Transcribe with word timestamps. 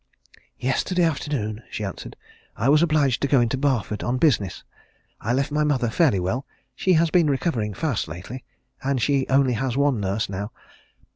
"Yesterday 0.57 1.03
afternoon," 1.03 1.61
she 1.69 1.83
answered, 1.83 2.15
"I 2.57 2.69
was 2.69 2.81
obliged 2.81 3.21
to 3.21 3.27
go 3.27 3.39
into 3.39 3.55
Barford, 3.55 4.01
on 4.03 4.17
business. 4.17 4.63
I 5.19 5.31
left 5.31 5.51
my 5.51 5.63
mother 5.63 5.91
fairly 5.91 6.19
well 6.19 6.43
she 6.75 6.93
has 6.93 7.11
been 7.11 7.29
recovering 7.29 7.75
fast 7.75 8.07
lately, 8.07 8.43
and 8.81 8.99
she 8.99 9.27
only 9.27 9.53
has 9.53 9.77
one 9.77 9.99
nurse 10.01 10.27
now. 10.27 10.51